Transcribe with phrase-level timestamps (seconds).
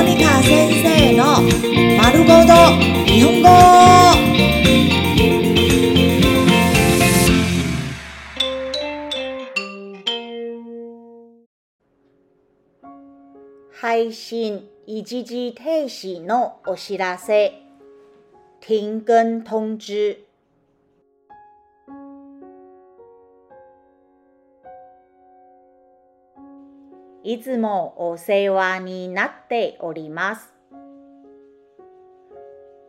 [0.00, 1.42] モニカ先生の
[1.98, 2.54] 丸ごと
[3.04, 3.48] 日本語。
[13.78, 17.60] 配信一時停止のお知らせ。
[18.60, 20.29] 停更通知。
[27.22, 30.54] いつもお世話になっております。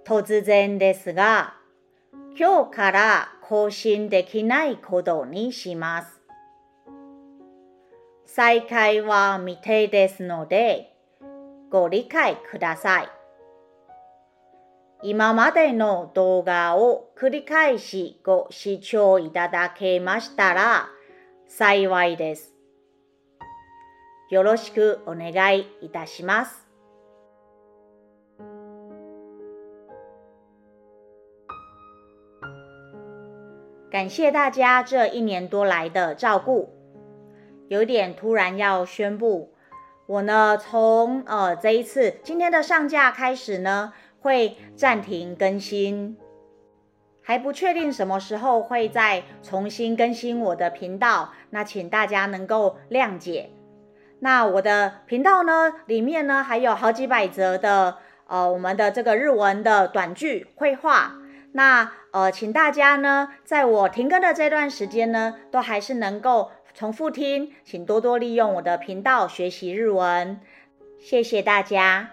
[0.05, 1.55] 突然ですが、
[2.39, 6.22] 今日から更新できないことにします。
[8.25, 10.94] 再開は未定ですので、
[11.70, 13.09] ご理解ください。
[15.03, 20.89] 今までの動画を繰り返しご視聴いただけましたら
[21.48, 22.61] 幸いです。
[24.30, 26.66] よろしくお願いいたします。
[33.91, 36.70] 感谢大家这一年多来的照顾。
[37.69, 39.53] 有点突然要宣布，
[40.06, 46.17] 我呢从呃这一次今天的上架开始呢，会暂停更新，
[47.22, 53.50] 还不确定什么时候会再重新更新我的频道，那请大家能够谅解。
[54.23, 57.97] 那我的频道呢，里面呢还有好几百则的
[58.28, 61.13] 呃我们的这个日文的短句绘画。
[61.53, 70.39] 那呃，请大家呢，在我停更的这段时间呢，都还是能够重复听，请多多利用我的频道学习日文。
[71.00, 72.11] 谢谢大家。